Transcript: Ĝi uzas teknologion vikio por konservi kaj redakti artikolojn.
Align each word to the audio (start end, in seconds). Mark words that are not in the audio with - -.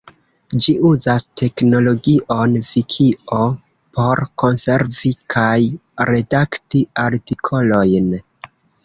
Ĝi 0.61 0.73
uzas 0.91 1.25
teknologion 1.41 2.55
vikio 2.69 3.41
por 3.97 4.23
konservi 4.45 5.13
kaj 5.35 5.53
redakti 6.11 6.83
artikolojn. 7.05 8.09